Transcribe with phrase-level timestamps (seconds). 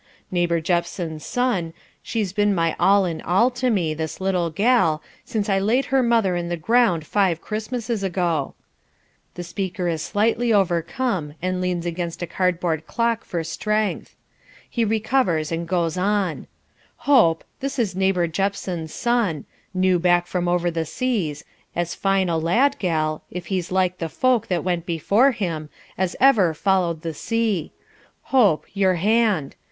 [0.31, 5.47] Neighbour Jephson's son, she's been my all in all to me, this little gal, since
[5.47, 8.55] I laid her mother in the ground five Christmases ago"
[9.35, 14.15] The speaker is slightly overcome and leans against a cardboard clock for strength:
[14.67, 16.47] he recovers and goes on
[17.05, 21.45] "Hope, this is Neighbour Jephson's son, new back from over the seas,
[21.75, 26.15] as fine a lad, gal, if he's like the folk that went before him, as
[26.19, 27.71] ever followed the sea.
[28.23, 29.55] Hope, your hand.